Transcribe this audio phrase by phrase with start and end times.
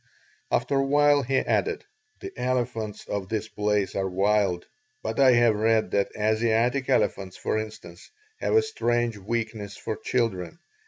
[0.49, 1.85] After a while he added:
[2.21, 4.65] "The elephants of this place are wild,
[5.03, 8.09] but I have read that Asiatic elephants, for instance,
[8.39, 10.57] have a strange weakness for children.